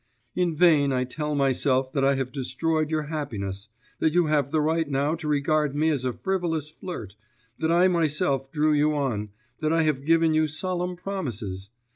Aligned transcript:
In 0.35 0.55
vain 0.55 0.91
I 0.91 1.03
tell 1.03 1.35
myself 1.35 1.93
that 1.93 2.03
I 2.03 2.15
have 2.15 2.31
destroyed 2.31 2.89
your 2.89 3.03
happiness, 3.03 3.69
that 3.99 4.13
you 4.13 4.25
have 4.25 4.49
the 4.49 4.59
right 4.59 4.89
now 4.89 5.13
to 5.13 5.27
regard 5.27 5.75
me 5.75 5.89
as 5.89 6.03
a 6.05 6.11
frivolous 6.11 6.71
flirt, 6.71 7.13
that 7.59 7.71
I 7.71 7.87
myself 7.87 8.51
drew 8.51 8.73
you 8.73 8.95
on, 8.95 9.29
that 9.59 9.71
I 9.71 9.83
have 9.83 10.03
given 10.03 10.33
you 10.33 10.47
solemn 10.47 10.95
promises.... 10.95 11.69